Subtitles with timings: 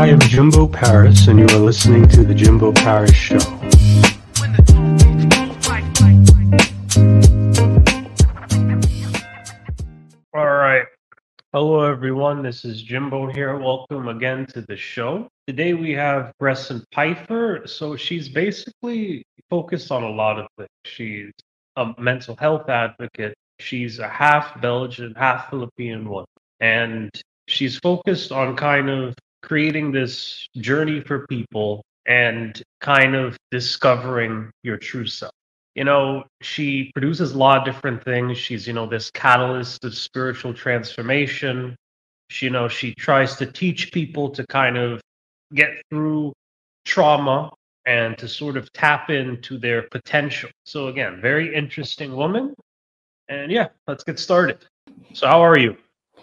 [0.00, 3.36] I am Jimbo Paris, and you are listening to The Jimbo Paris Show.
[10.32, 10.86] All right.
[11.52, 12.42] Hello, everyone.
[12.42, 13.58] This is Jimbo here.
[13.58, 15.28] Welcome again to the show.
[15.46, 17.68] Today we have Gresson Peiffer.
[17.68, 20.70] So she's basically focused on a lot of things.
[20.86, 21.30] She's
[21.76, 23.34] a mental health advocate.
[23.58, 26.26] She's a half Belgian, half Filipino woman.
[26.60, 27.10] And
[27.48, 34.76] she's focused on kind of creating this journey for people and kind of discovering your
[34.76, 35.32] true self.
[35.74, 38.36] You know, she produces a lot of different things.
[38.38, 41.76] She's, you know, this catalyst of spiritual transformation.
[42.28, 45.00] She, you know, she tries to teach people to kind of
[45.54, 46.32] get through
[46.84, 47.50] trauma
[47.86, 50.50] and to sort of tap into their potential.
[50.64, 52.54] So again, very interesting woman.
[53.28, 54.58] And yeah, let's get started.
[55.14, 55.76] So how are you?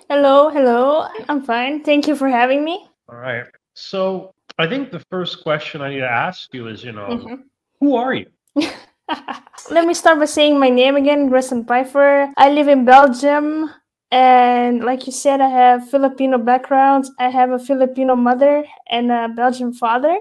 [0.09, 1.07] Hello, hello.
[1.27, 1.83] I'm fine.
[1.83, 2.87] Thank you for having me.
[3.09, 3.45] All right.
[3.73, 7.43] So I think the first question I need to ask you is, you know, Mhm.
[7.79, 8.27] who are you?
[9.71, 12.33] Let me start by saying my name again, Gresson Peiffer.
[12.37, 13.69] I live in Belgium.
[14.11, 17.05] And like you said, I have Filipino background.
[17.19, 20.17] I have a Filipino mother and a Belgian father.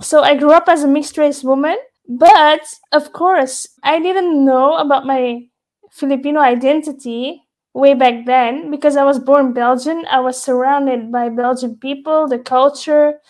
[0.00, 1.76] So I grew up as a mixed race woman.
[2.08, 5.46] But of course, I didn't know about my
[5.90, 7.42] Filipino identity
[7.74, 10.04] way back then because I was born Belgian.
[10.10, 13.20] I was surrounded by Belgian people, the culture,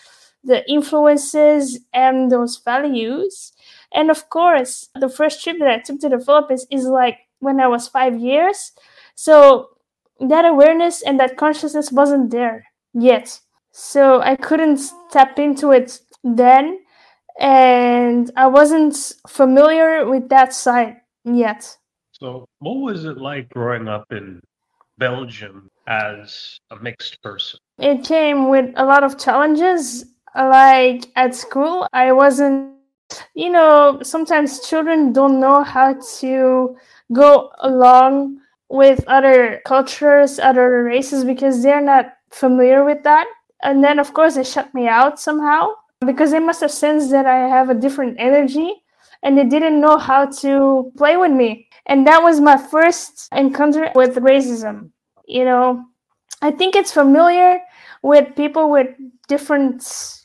[0.43, 3.53] the influences, and those values.
[3.93, 7.59] And of course, the first trip that I took to the Philippines is like when
[7.59, 8.71] I was five years.
[9.15, 9.69] So
[10.19, 13.39] that awareness and that consciousness wasn't there yet.
[13.71, 16.79] So I couldn't step into it then.
[17.39, 18.95] And I wasn't
[19.27, 21.77] familiar with that side yet.
[22.21, 24.41] So what was it like growing up in
[24.99, 27.59] Belgium as a mixed person?
[27.79, 30.05] It came with a lot of challenges.
[30.35, 32.75] Like at school, I wasn't,
[33.33, 36.77] you know, sometimes children don't know how to
[37.11, 38.37] go along
[38.69, 43.25] with other cultures, other races, because they're not familiar with that.
[43.63, 45.71] And then, of course, they shut me out somehow
[46.05, 48.75] because they must have sensed that I have a different energy
[49.23, 51.67] and they didn't know how to play with me.
[51.87, 54.91] And that was my first encounter with racism.
[55.25, 55.83] You know,
[56.41, 57.59] I think it's familiar
[58.03, 58.87] with people with
[59.27, 59.83] different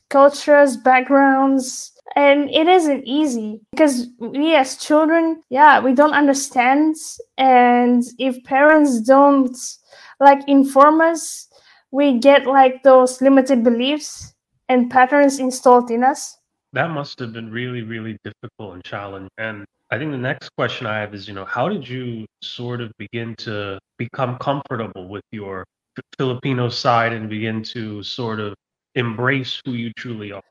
[0.09, 6.97] cultures, backgrounds, and it isn't easy because we as children, yeah, we don't understand.
[7.37, 9.57] And if parents don't
[10.21, 11.49] like inform us,
[11.91, 14.35] we get like those limited beliefs
[14.69, 16.39] and patterns installed in us.
[16.73, 19.31] That must have been really, really difficult and challenging.
[19.39, 22.81] And I think the next question I have is, you know, how did you sort
[22.81, 25.65] of begin to become comfortable with your
[26.19, 28.55] Filipino side and begin to sort of
[28.97, 30.43] embrace who you truly are?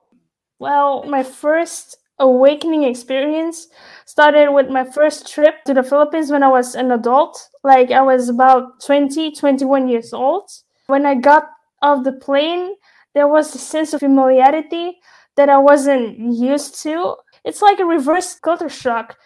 [0.60, 3.68] Well, my first awakening experience
[4.06, 7.50] started with my first trip to the Philippines when I was an adult.
[7.64, 10.50] Like I was about 20, 21 years old.
[10.88, 11.50] When I got
[11.82, 12.76] off the plane,
[13.14, 14.98] there was a sense of familiarity
[15.36, 17.16] that I wasn't used to.
[17.46, 19.18] It's like a reverse culture shock.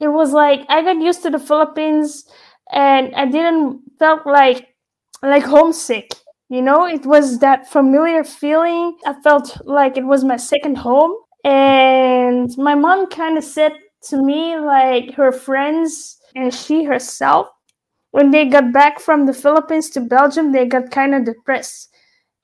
[0.00, 2.24] It was like I got used to the Philippines
[2.72, 4.68] and I didn't felt like
[5.22, 6.10] like homesick.
[6.50, 8.96] You know, it was that familiar feeling.
[9.06, 11.14] I felt like it was my second home.
[11.44, 13.72] And my mom kind of said
[14.08, 17.48] to me, like her friends and she herself,
[18.12, 21.90] when they got back from the Philippines to Belgium, they got kind of depressed.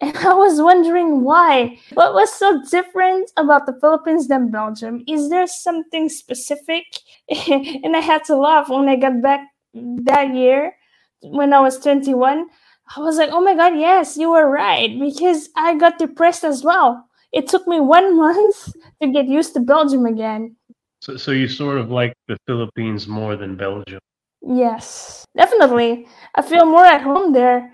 [0.04, 1.78] And I was wondering why.
[1.94, 5.02] What was so different about the Philippines than Belgium?
[5.08, 6.84] Is there something specific?
[7.48, 10.74] and I had to laugh when I got back that year
[11.22, 12.46] when I was 21.
[12.94, 14.92] I was like, oh my God, yes, you were right.
[15.00, 17.08] Because I got depressed as well.
[17.32, 20.54] It took me one month to get used to Belgium again.
[21.00, 24.00] So, so you sort of like the Philippines more than Belgium.
[24.42, 26.06] Yes, definitely.
[26.34, 27.72] I feel more at home there.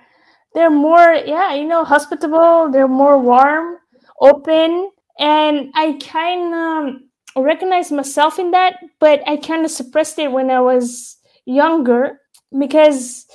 [0.54, 2.70] They're more, yeah, you know, hospitable.
[2.70, 3.78] They're more warm,
[4.20, 6.54] open, and I kind
[7.36, 12.20] of recognize myself in that, but I kind of suppressed it when I was younger
[12.58, 13.26] because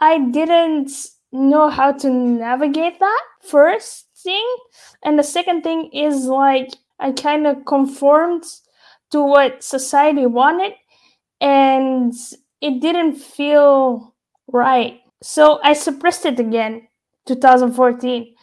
[0.00, 0.90] I didn't
[1.32, 4.46] know how to navigate that first thing.
[5.04, 8.44] And the second thing is like I kind of conformed
[9.10, 10.72] to what society wanted
[11.40, 12.14] and
[12.60, 14.14] it didn't feel
[14.48, 15.00] right.
[15.26, 16.86] So I suppressed it again,
[17.26, 18.34] 2014.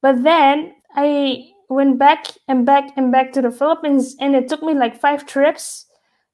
[0.00, 4.62] But then I went back and back and back to the Philippines, and it took
[4.62, 5.86] me like five trips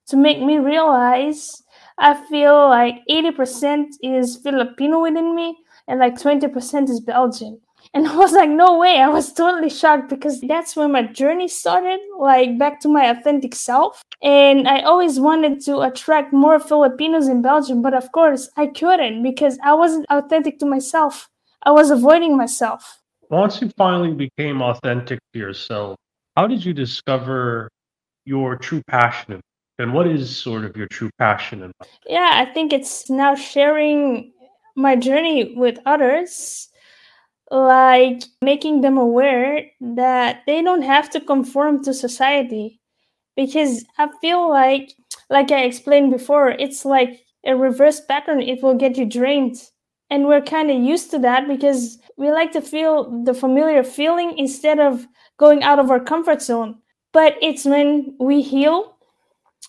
[0.06, 1.62] to make me realize
[1.99, 5.59] I feel like 80% is Filipino within me
[5.89, 7.61] and like 20% is Belgian.
[7.94, 9.00] And I was like, no way.
[9.00, 13.55] I was totally shocked because that's when my journey started, like back to my authentic
[13.55, 14.02] self.
[14.23, 19.23] And I always wanted to attract more Filipinos in Belgium, but of course I couldn't
[19.23, 21.29] because I wasn't authentic to myself.
[21.62, 23.00] I was avoiding myself.
[23.31, 25.96] Once you finally became authentic to yourself,
[26.37, 27.69] how did you discover
[28.25, 29.40] your true passion
[29.79, 31.73] and what is sort of your true passion
[32.06, 34.32] yeah i think it's now sharing
[34.76, 36.69] my journey with others
[37.50, 42.81] like making them aware that they don't have to conform to society.
[43.37, 44.93] Because i feel like
[45.31, 48.43] like i explained before it's like a reverse pattern.
[48.43, 49.56] It will get you drained.
[50.11, 54.37] And we're kind of used to that because we like to feel the familiar feeling
[54.39, 55.06] instead of
[55.39, 56.79] going out of our comfort zone.
[57.12, 58.97] But it's when we heal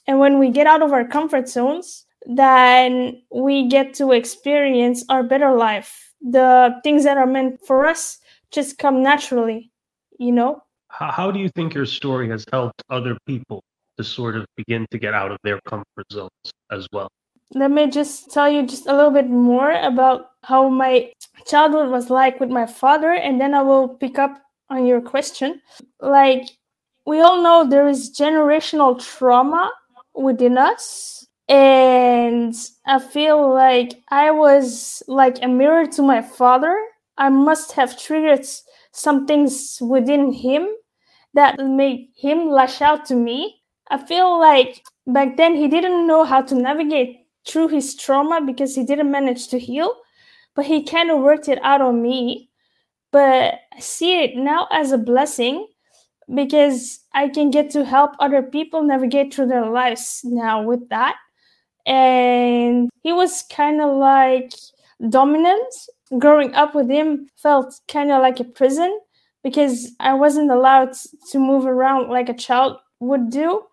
[0.08, 5.24] and when we get out of our comfort zones then we get to experience our
[5.24, 8.19] better life the things that are meant for us
[8.51, 9.71] just come naturally
[10.19, 10.62] you know?
[10.89, 13.63] How do you think your story has helped other people
[13.98, 16.30] to sort of begin to get out of their comfort zones
[16.71, 17.10] as well?
[17.56, 21.12] Let me just tell you just a little bit more about how my
[21.48, 24.39] childhood was like with my father and then i will pick up
[24.69, 25.62] on your question.
[26.00, 26.50] Like
[27.06, 29.71] we all know there is generational trauma
[30.13, 32.56] within us and
[32.86, 36.75] i feel like i was like a mirror to my father.
[37.18, 38.48] I must have triggered
[38.94, 40.68] some things within him
[41.34, 43.62] that made him lash out to me.
[43.90, 48.75] I feel like back then he didn't know how to navigate through his trauma because
[48.75, 49.95] he didn't manage to heal
[50.56, 52.50] but he kind of worked it out on me.
[53.12, 55.68] But i see it now as a blessing
[56.34, 61.16] because I can get to help other people navigate through their lives now with that.
[61.89, 64.53] And he was kind of like
[65.09, 65.74] dominant.
[66.18, 69.00] Growing up with him felt kind of like a prison
[69.44, 70.94] because I wasn't allowed
[71.31, 73.63] to move around like a child would do.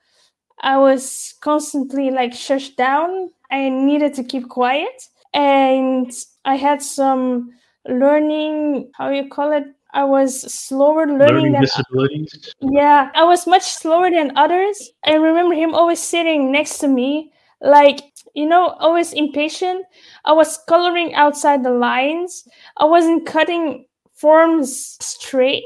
[0.61, 3.31] I was constantly like shushed down.
[3.51, 5.09] I needed to keep quiet.
[5.33, 6.11] And
[6.45, 7.53] I had some
[7.87, 12.55] learning, how you call it, I was slower learning, learning than disabilities.
[12.61, 14.91] Yeah, I was much slower than others.
[15.07, 18.01] I remember him always sitting next to me, like
[18.35, 19.87] you know, always impatient.
[20.25, 22.47] I was coloring outside the lines.
[22.77, 25.65] I wasn't cutting forms straight.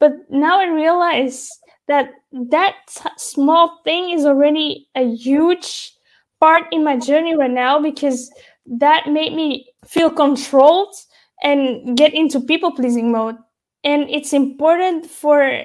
[0.00, 1.48] But now I realize
[1.86, 2.74] that that
[3.16, 5.92] small thing is already a huge
[6.40, 8.30] part in my journey right now because
[8.66, 10.94] that made me feel controlled
[11.42, 13.36] and get into people pleasing mode
[13.84, 15.62] and it's important for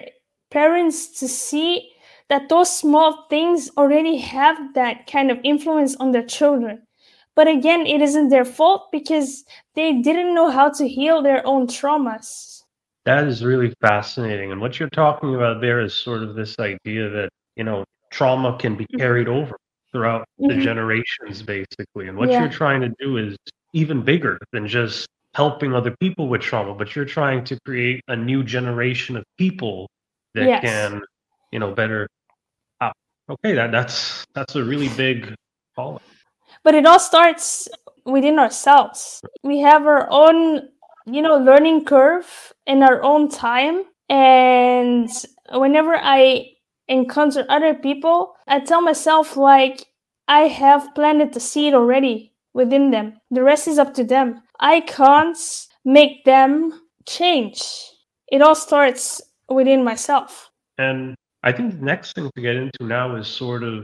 [0.52, 1.92] parents to see
[2.34, 6.82] that those small things already have that kind of influence on their children
[7.36, 9.46] but again it isn't their fault because
[9.76, 12.64] they didn't know how to heal their own traumas
[13.06, 17.08] that is really fascinating and what you're talking about there is sort of this idea
[17.10, 18.98] that you know trauma can be mm-hmm.
[18.98, 19.56] carried over
[19.92, 20.48] throughout mm-hmm.
[20.48, 22.40] the generations basically and what yeah.
[22.40, 23.38] you're trying to do is
[23.74, 28.16] even bigger than just helping other people with trauma, but you're trying to create a
[28.16, 29.90] new generation of people
[30.36, 30.64] that yes.
[30.64, 31.02] can,
[31.52, 32.08] you know, better.
[33.30, 35.34] Okay, that that's that's a really big
[35.76, 36.04] calling.
[36.64, 37.70] But it all starts
[38.06, 39.22] within ourselves.
[39.44, 40.70] We have our own,
[41.06, 45.10] you know, learning curve in our own time, and
[45.52, 46.52] whenever I
[46.88, 49.86] encounter other people, I tell myself like
[50.28, 53.20] I have planted the seed already within them.
[53.32, 54.44] The rest is up to them.
[54.60, 55.38] I can't
[55.86, 57.64] make them change.
[58.28, 60.50] It all starts within myself.
[60.78, 63.84] And I think the next thing to get into now is sort of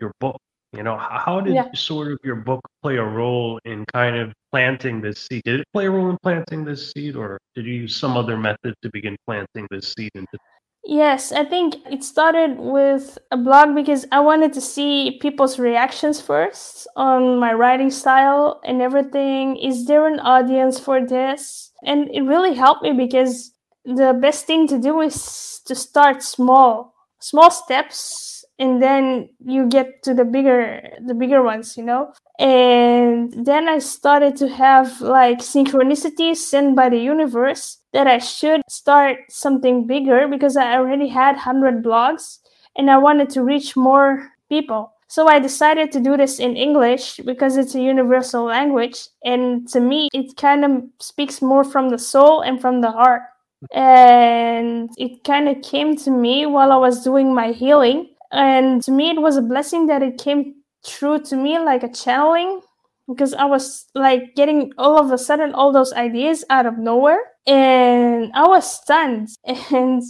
[0.00, 0.38] your book.
[0.72, 1.72] You know, how did yeah.
[1.74, 5.42] sort of your book play a role in kind of planting this seed?
[5.44, 8.36] Did it play a role in planting this seed, or did you use some other
[8.36, 10.36] method to begin planting this seed into
[10.84, 16.20] Yes, I think it started with a blog because I wanted to see people's reactions
[16.20, 19.56] first on my writing style and everything.
[19.56, 21.72] Is there an audience for this?
[21.84, 23.52] And it really helped me because
[23.84, 30.02] the best thing to do is to start small, small steps and then you get
[30.02, 35.38] to the bigger the bigger ones you know and then i started to have like
[35.38, 41.32] synchronicities sent by the universe that i should start something bigger because i already had
[41.32, 42.38] 100 blogs
[42.76, 47.16] and i wanted to reach more people so I decided to do this in English
[47.24, 49.08] because it's a universal language.
[49.24, 53.22] And to me, it kind of speaks more from the soul and from the heart.
[53.72, 58.90] And it kind of came to me while I was doing my healing and to
[58.90, 62.60] me it was a blessing that it came true to me like a channeling
[63.08, 67.18] because i was like getting all of a sudden all those ideas out of nowhere
[67.48, 69.28] and I was stunned
[69.72, 70.02] and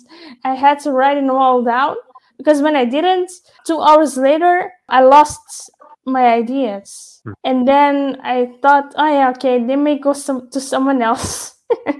[0.44, 1.94] I had to write it all down
[2.36, 3.30] because when I didn't,
[3.64, 5.70] two hours later, I lost
[6.04, 7.20] my ideas.
[7.24, 7.32] Hmm.
[7.44, 11.54] And then I thought, oh yeah, okay, they may go some, to someone else.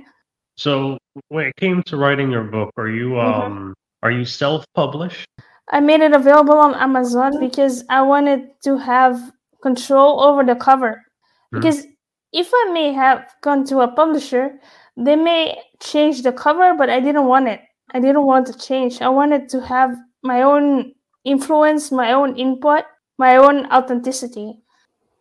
[0.58, 0.98] So
[1.28, 3.24] when it came to writing your book, are you Mhm.
[3.24, 5.26] um are you self-published?
[5.70, 11.04] I made it available on Amazon because I wanted to have control over the cover.
[11.52, 11.60] Hmm.
[11.60, 11.86] Because
[12.32, 14.60] if I may have gone to a publisher,
[14.96, 17.60] they may change the cover, but I didn't want it.
[17.92, 19.00] I didn't want to change.
[19.02, 20.92] I wanted to have my own
[21.24, 22.84] influence, my own input,
[23.18, 24.60] my own authenticity.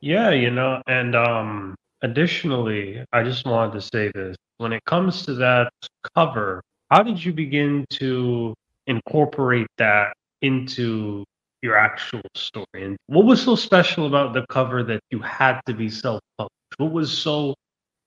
[0.02, 4.36] Yeah, you know, and um additionally, I just wanted to say this.
[4.58, 5.72] When it comes to that
[6.16, 8.54] cover, how did you begin to
[8.88, 11.24] incorporate that into
[11.62, 12.66] your actual story?
[12.74, 16.52] And what was so special about the cover that you had to be self-published?
[16.78, 17.54] What was so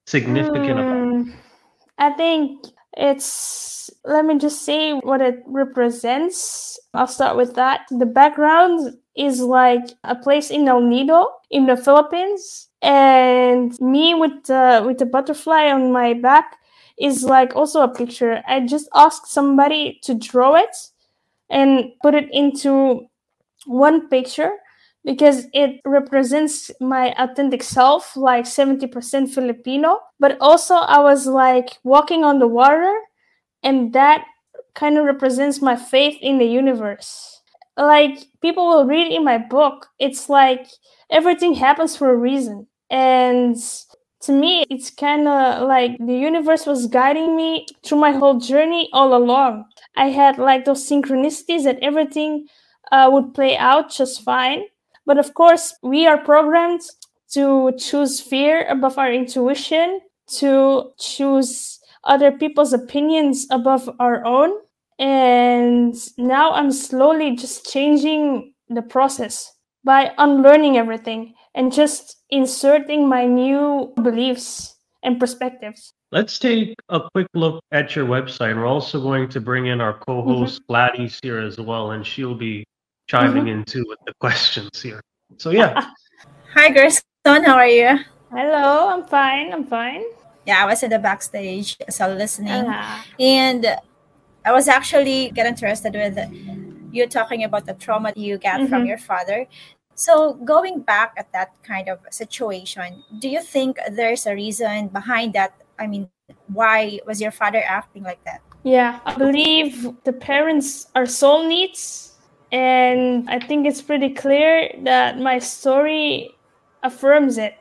[0.06, 1.26] significant about it?
[1.26, 1.34] Mm,
[1.98, 2.66] I think
[2.96, 6.78] it's let me just say what it represents.
[6.94, 7.82] I'll start with that.
[7.90, 14.44] The background is like a place in El Nido in the Philippines, and me with
[14.44, 16.56] the with the butterfly on my back
[16.98, 18.42] is like also a picture.
[18.46, 20.76] I just asked somebody to draw it
[21.50, 23.08] and put it into
[23.66, 24.52] one picture
[25.04, 30.00] because it represents my authentic self, like 70% Filipino.
[30.18, 32.94] But also, I was like walking on the water,
[33.62, 34.24] and that
[34.74, 37.42] kind of represents my faith in the universe.
[37.76, 40.66] Like, people will read in my book, it's like
[41.10, 42.66] everything happens for a reason.
[42.90, 43.56] And
[44.22, 48.90] to me, it's kind of like the universe was guiding me through my whole journey
[48.92, 49.64] all along.
[49.96, 52.46] I had like those synchronicities that everything
[52.92, 54.64] uh, would play out just fine.
[55.06, 56.82] But of course, we are programmed
[57.32, 60.00] to choose fear above our intuition,
[60.38, 64.52] to choose other people's opinions above our own.
[64.98, 69.52] And now I'm slowly just changing the process
[69.84, 75.92] by unlearning everything and just inserting my new beliefs and perspectives.
[76.12, 78.56] Let's take a quick look at your website.
[78.56, 82.64] We're also going to bring in our co-host Gladys here as well, and she'll be
[83.08, 85.00] chiming in too with the questions here.
[85.38, 85.86] So yeah,
[86.54, 87.04] Hi, Gresson.
[87.24, 88.00] How are you?
[88.32, 89.52] Hello, I'm fine.
[89.52, 90.02] I'm fine.
[90.46, 93.66] Yeah, I was in the backstage, so listening, Ah, and
[94.44, 96.18] I was actually get interested with
[96.92, 98.88] you talking about the trauma you got from Mhm.
[98.88, 99.46] your father.
[99.94, 105.34] So going back at that kind of situation, do you think there's a reason behind
[105.34, 105.52] that?
[105.78, 106.08] I mean,
[106.52, 108.40] why was your father acting like that?
[108.62, 112.06] yeah, I believe the parents are soul needs.
[112.52, 116.34] and I think it's pretty clear that my story
[116.82, 117.54] affirms it.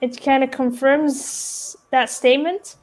[0.00, 2.74] It kind of confirms that statement,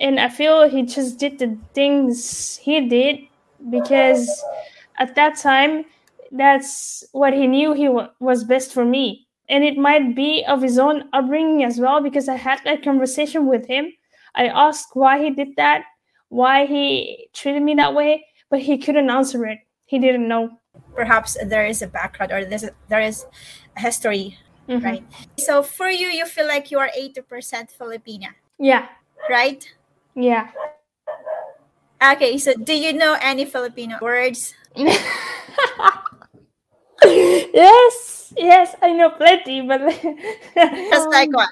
[0.00, 3.16] and I feel he just did the things he did
[3.70, 4.26] because
[4.98, 5.84] at that time,
[6.30, 9.26] that's what he knew he wa- was best for me.
[9.48, 13.46] And it might be of his own upbringing as well because I had that conversation
[13.46, 13.92] with him.
[14.34, 15.84] I asked why he did that,
[16.28, 19.58] why he treated me that way, but he couldn't answer it.
[19.86, 20.58] He didn't know.
[20.94, 23.26] Perhaps there is a background or there's a, there is
[23.76, 24.82] a history, Mhm.
[24.82, 25.04] right?
[25.38, 28.88] So for you, you feel like you are eighty percent Filipina, Yeah,
[29.30, 29.62] right?
[30.16, 30.50] yeah.
[32.04, 34.54] Okay, so do you know any Filipino words?
[37.02, 39.80] yes, yes, I know plenty, but
[40.90, 41.48] Just like um, what?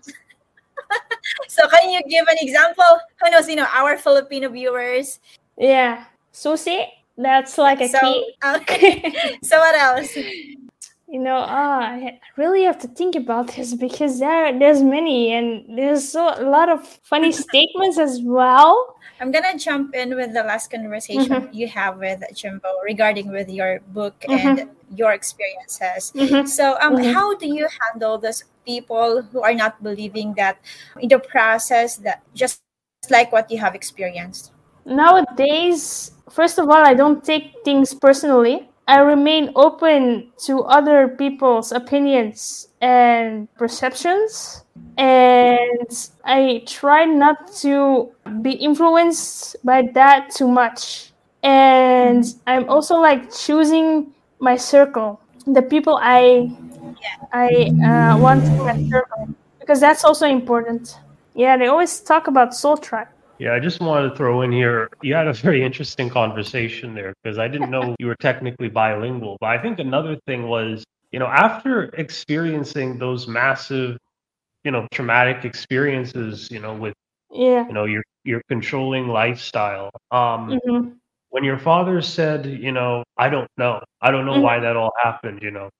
[1.49, 2.85] so can you give an example?
[3.23, 5.21] Who knows, you know, our Filipino viewers.
[5.57, 6.85] yeah, susi.
[7.17, 8.35] That's like a So key.
[8.45, 9.03] okay.
[9.05, 10.17] Uh, so what else?
[11.12, 15.76] You know, ah, I really have to think about this because there, there's many, and
[15.76, 18.97] there's so a lot of funny statements as well.
[19.21, 23.81] I'm gonna jump in with the last conversation you have with Jimbo regarding with your
[23.92, 24.64] book and
[24.97, 26.16] your experiences.
[26.16, 26.49] Mhm.
[26.49, 27.12] So um Mhm.
[27.12, 30.59] how do you handle those people who are not believing that
[30.99, 32.64] in the process that just
[33.12, 34.50] like what you have experienced?
[34.88, 38.72] Nowadays, first of all, I don't take things personally.
[38.89, 44.65] I remain open to other people's opinions and perceptions.
[44.99, 48.11] And I try not to
[48.43, 51.12] be influenced by that too much.
[51.43, 56.51] And I'm also like choosing my circle, the people I
[57.33, 59.29] I uh, want in my circle,
[59.61, 60.99] because that's also important.
[61.35, 63.09] Yeah, they always talk about soul tribe.
[63.43, 63.55] Yeah.
[63.55, 64.89] I just wanted to throw in here.
[65.03, 69.39] You had a very interesting conversation there because I didn't know you were technically bilingual.
[69.41, 73.99] But I think another thing was, you know, after experiencing those massive,
[74.65, 76.95] you know, traumatic experiences, you know, with
[77.31, 77.69] Yeah.
[77.69, 79.91] You know, your your controlling lifestyle.
[80.11, 80.99] Um, hmm
[81.31, 84.43] when your father said, you know, I don't know, I don't know Mhm.
[84.43, 85.43] why that all happened.
[85.43, 85.71] You know,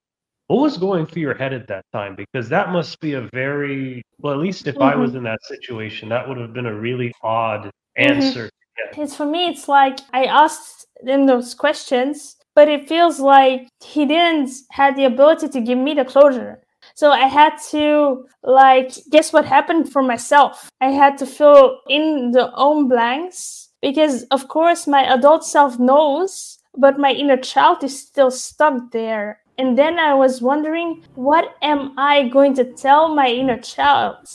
[0.53, 2.15] what was going through your head at that time?
[2.15, 4.35] Because that must be a very well.
[4.35, 5.01] At least if I Mm-hmm.
[5.01, 8.17] was in that situation, that would have been a really odd Mhm.
[8.17, 8.51] answer.
[8.99, 9.47] It's for me.
[9.49, 15.07] It's like I asked them those questions, but it feels like he didn't have the
[15.07, 16.61] ability to give me the closure.
[16.95, 20.69] So I had to like guess what happened for myself.
[20.83, 26.59] I had to fill in the own blanks because of course my adult self knows,
[26.77, 29.42] but my inner child is still stuck there.
[29.63, 34.27] And then I was wondering, what am I going to tell my inner child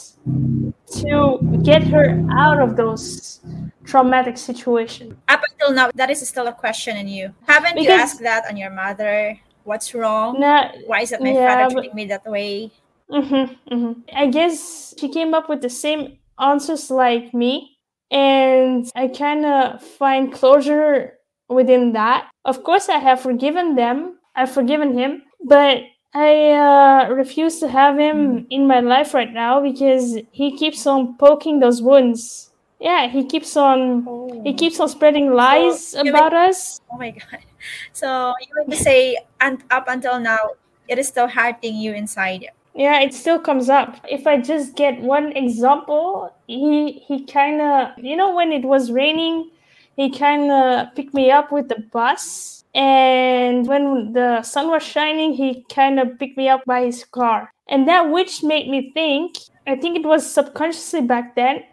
[1.04, 3.42] to get her out of those
[3.84, 5.16] traumatic situations?
[5.28, 7.34] Up until now, that is still a question in you.
[7.46, 9.38] Haven't you asked that on your mother?
[9.66, 10.40] What's wrong?
[10.40, 12.72] Nah, Why is it my Yeah, father treating me that way?
[13.12, 17.76] hmm hmm I guess she came up with the same answers like me,
[18.12, 21.20] and I kind of find closure
[21.50, 22.30] within that.
[22.46, 24.17] Of course, I have forgiven them.
[24.38, 25.82] I've forgiven him, but
[26.14, 31.18] I uh, refuse to have him in my life right now because he keeps on
[31.18, 32.52] poking those wounds.
[32.80, 34.06] Yeah, he keeps on.
[34.46, 36.80] He keeps on spreading lies mean- about us.
[36.92, 37.40] Oh my god.
[37.92, 40.52] So you would say, and up until now,
[40.88, 42.46] it is still hurting you inside.
[42.76, 43.98] Yeah, it still comes up.
[44.08, 48.92] If I just get one example, he he kind of, you know, when it was
[48.92, 49.50] raining,
[49.98, 55.34] he kind of picked me up with the bus, and when the sun was shining,
[55.34, 59.36] he kind of picked me up by his car, and that which made me think.
[59.68, 61.64] I think it was subconsciously back then,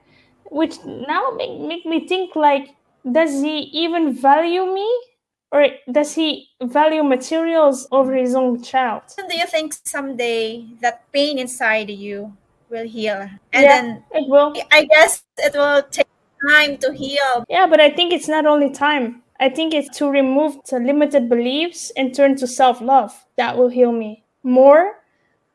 [0.51, 2.75] which now make make me think like,
[3.07, 4.89] does he even value me,
[5.53, 9.03] or does he value materials over his own child?
[9.15, 12.35] Do you think someday that pain inside you
[12.71, 13.29] will heal?
[13.53, 13.77] And Yeah.
[13.77, 14.57] then It will.
[14.73, 16.09] I guess it will take
[16.49, 17.45] time to heal.
[17.49, 19.23] Yeah, but I think it's not only time.
[19.41, 23.69] I think it's to remove the limited beliefs and turn to self love that will
[23.69, 24.95] heal me more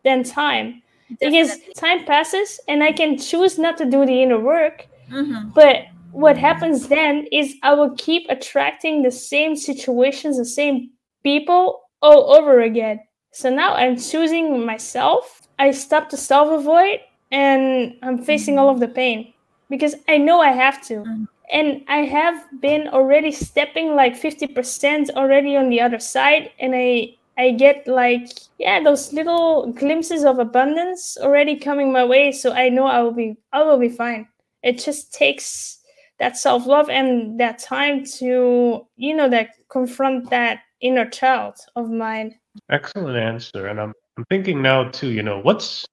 [0.04, 0.82] than time.
[1.20, 5.54] Because time passes and I can choose not to do the inner work, Mhm.
[5.56, 10.92] but what happens then is I will keep attracting the same situations, the same
[11.24, 13.00] people all over again.
[13.32, 15.42] So now I'm choosing myself.
[15.58, 17.00] I stop to self avoid
[17.32, 19.34] and I'm facing all of the pain
[19.70, 21.04] because I know I have to.
[21.04, 21.28] Mhm.
[21.52, 27.16] And I have been already stepping like 50% already on the other side and I
[27.38, 28.28] I get like
[28.60, 33.14] yeah those little glimpses of abundance already coming my way so I know I will
[33.14, 34.28] be I will be fine.
[34.62, 35.80] It just takes
[36.20, 42.36] that self-love and that time to you know that confront that inner child of mine.
[42.70, 43.68] Excellent answer.
[43.68, 45.86] And I'm I'm thinking now too, you know, what's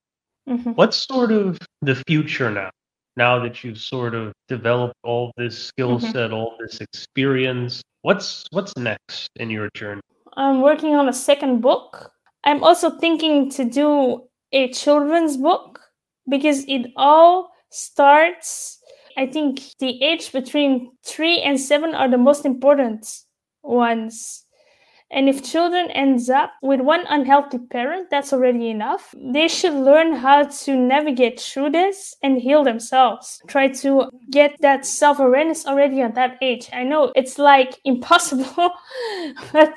[0.48, 0.74] Mhm.
[0.76, 2.70] what's sort of the future now?
[3.16, 6.12] Now that you've sort of developed all this skill Mhm.
[6.12, 10.02] set, all this experience, what's what's next in your journey?
[10.36, 12.12] I'm working on a second book.
[12.44, 15.80] I'm also thinking to do a children's book
[16.28, 18.78] because it all starts.
[19.16, 23.08] I think the age between three and seven are the most important
[23.62, 24.45] ones.
[25.10, 29.14] And if children ends up with one unhealthy parent, that's already enough.
[29.16, 33.40] They should learn how to navigate through this and heal themselves.
[33.46, 36.68] Try to get that self-awareness already at that age.
[36.72, 38.70] I know it's like impossible,
[39.52, 39.74] but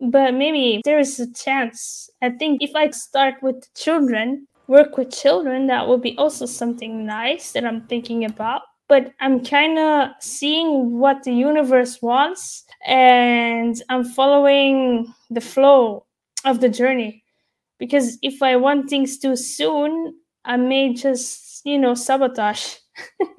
[0.00, 2.08] but maybe there is a chance.
[2.22, 7.04] I think if I start with children, work with children, that would be also something
[7.04, 8.62] nice that I'm thinking about.
[8.88, 16.06] But I'm kind of seeing what the universe wants and I'm following the flow
[16.44, 17.22] of the journey.
[17.78, 22.76] Because if I want things too soon, I may just, you know, sabotage.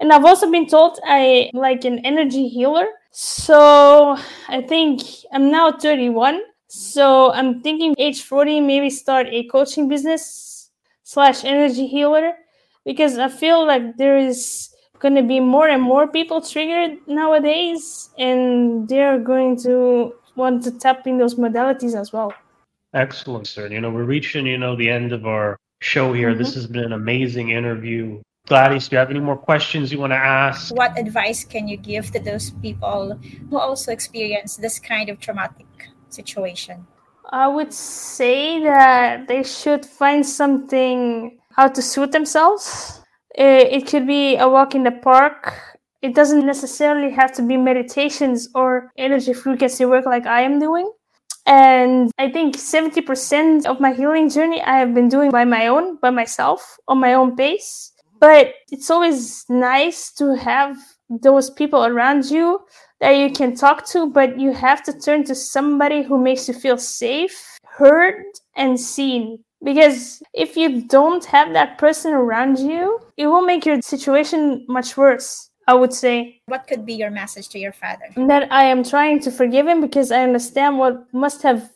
[0.00, 2.86] and I've also been told I like an energy healer.
[3.12, 4.16] So
[4.48, 6.40] I think I'm now 31.
[6.68, 10.70] So I'm thinking age 40, maybe start a coaching business
[11.04, 12.32] slash energy healer
[12.84, 18.10] because I feel like there is going to be more and more people triggered nowadays
[18.18, 22.32] and they're going to want to tap in those modalities as well.
[22.94, 23.66] Excellent, sir.
[23.68, 26.34] You know, we're reaching, you know, the end of our show here.
[26.34, 26.60] This mm-hmm.
[26.60, 28.20] has been an amazing interview.
[28.46, 30.74] Gladys, do you have any more questions you want to ask?
[30.74, 33.18] What advice can you give to those people
[33.50, 35.66] who also experience this kind of traumatic
[36.10, 36.86] situation?
[37.30, 43.00] I would say that they should find something how to suit themselves.
[43.38, 45.54] Uh, It could be a walk in the park.
[46.02, 50.90] It doesn't necessarily have to be meditations or energy frequency work like I am doing.
[51.46, 55.96] And I think 70% of my healing journey I have been doing by my own,
[55.96, 57.90] by myself, on my own pace.
[58.20, 60.76] but it's always nice to have
[61.10, 62.60] those people around you
[63.00, 66.54] that you can talk to, but you have to turn to somebody who makes you
[66.54, 67.36] feel safe,
[67.66, 68.24] heard,
[68.56, 69.44] and seen.
[69.64, 74.96] Because if you don't have that person around you, it will make your situation much
[74.96, 75.50] worse.
[75.66, 76.40] I would say.
[76.46, 78.04] What could be your message to your father?
[78.16, 81.70] That I am trying to forgive him because I understand what must have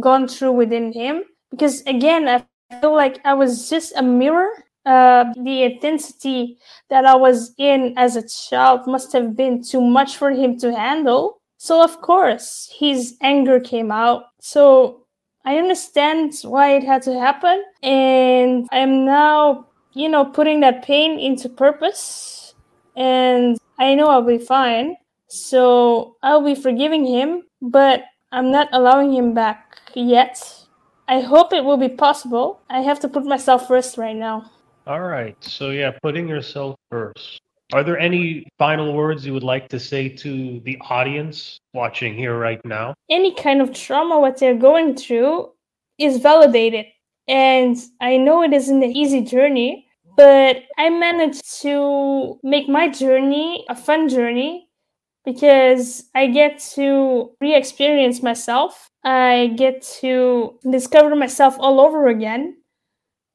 [0.00, 1.24] gone through within him.
[1.50, 2.44] Because again, I
[2.80, 4.48] feel like I was just a mirror.
[4.86, 6.58] Uh, the intensity
[6.90, 10.74] that I was in as a child must have been too much for him to
[10.74, 11.40] handle.
[11.56, 14.24] So, of course, his anger came out.
[14.40, 15.03] So,
[15.44, 17.62] I understand why it had to happen.
[17.82, 22.54] And I'm now, you know, putting that pain into purpose.
[22.96, 24.96] And I know I'll be fine.
[25.28, 30.64] So, I'll be forgiving him, but I'm not allowing him back yet
[31.06, 32.60] I hope it will be possible.
[32.70, 34.50] I have to put myself first right now.
[34.86, 35.36] All right.
[35.44, 37.42] So, yeah, putting yourself first.
[37.72, 42.38] Are there any final words you would like to say to the audience watching here
[42.38, 42.94] right now?
[43.10, 45.50] Any kind of trauma, what they're going through,
[45.98, 46.86] is validated.
[47.26, 53.64] And I know it isn't an easy journey, but I managed to make my journey
[53.68, 54.68] a fun journey
[55.24, 62.56] because I get to re experience myself I get to discover myself all over again.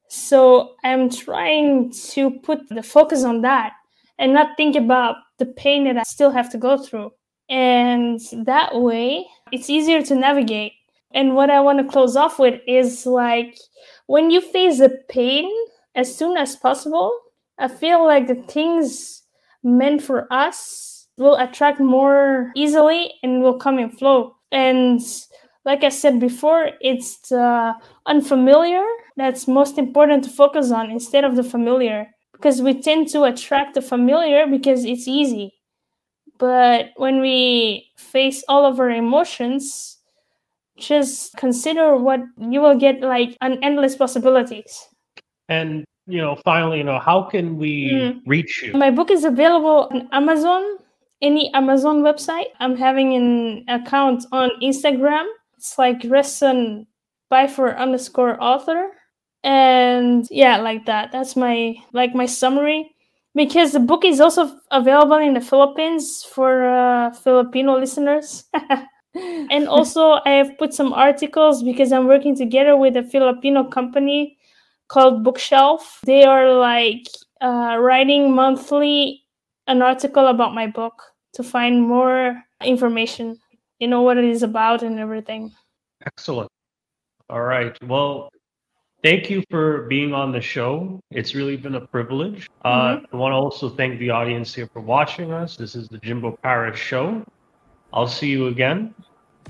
[0.08, 3.74] So I'm trying to put the focus on that
[4.20, 7.10] and not think about the pain that I still have to go through.
[7.48, 10.74] And that way, it's easier to navigate.
[11.12, 13.58] And what I want to close off with is like
[14.06, 15.50] when you face the pain
[15.96, 17.12] as soon as possible,
[17.58, 19.22] I feel like the things
[19.64, 24.36] meant for us will attract more easily and will come in flow.
[24.52, 25.00] And
[25.64, 27.74] like I said before, it's the
[28.06, 28.84] unfamiliar
[29.16, 32.08] that's most important to focus on instead of the familiar
[32.40, 35.52] because we tend to attract the familiar because it's easy.
[36.38, 39.98] But when we face all of our emotions,
[40.78, 44.88] just consider what you will get like an endless possibilities.
[45.48, 48.20] And you know, finally, you know, how can we mm.
[48.26, 48.72] reach you?
[48.72, 50.62] My book is available on Amazon,
[51.20, 52.46] any Amazon website.
[52.58, 55.26] I'm having an account on Instagram
[55.60, 56.86] it's like Gresson
[57.30, 58.92] Peiffer underscore author.
[59.42, 61.12] And yeah, like that.
[61.12, 62.94] That's my like my summary.
[63.34, 68.44] Because the book is also available in the Philippines for uh, Filipino listeners.
[69.14, 74.36] and also I have put some articles because I'm working together with a Filipino company
[74.88, 76.00] called Bookshelf.
[76.04, 77.06] They are like
[77.40, 79.22] uh, writing monthly
[79.68, 81.00] an article about my book
[81.34, 83.38] to find more information
[83.80, 85.52] you know what it is about and everything.
[86.06, 86.50] Excellent.
[87.28, 87.76] All right.
[87.82, 88.30] Well,
[89.02, 91.00] thank you for being on the show.
[91.10, 92.48] It's really been a privilege.
[92.64, 93.16] Uh, mm-hmm.
[93.16, 95.56] I want to also thank the audience here for watching us.
[95.56, 97.24] This is the Jimbo Paris Show.
[97.92, 98.94] I'll see you again.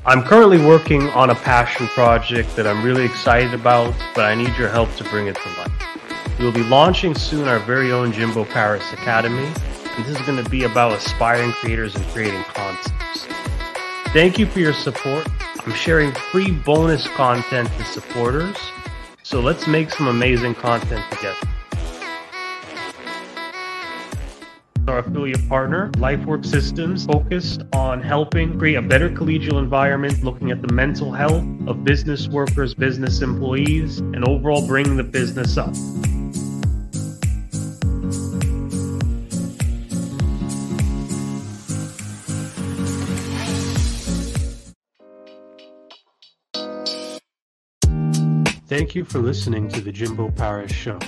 [0.06, 4.56] I'm currently working on a passion project that I'm really excited about, but I need
[4.56, 6.38] your help to bring it to life.
[6.38, 10.48] We'll be launching soon our very own Jimbo Paris Academy, and this is going to
[10.48, 13.26] be about aspiring creators and creating concepts.
[14.14, 15.28] Thank you for your support.
[15.66, 18.56] I'm sharing free bonus content to supporters.
[19.30, 21.38] So let's make some amazing content together.
[24.88, 30.60] Our affiliate partner, LifeWork Systems, focused on helping create a better collegial environment, looking at
[30.62, 35.72] the mental health of business workers, business employees, and overall bringing the business up.
[48.70, 51.00] Thank you for listening to the Jimbo Paris Show.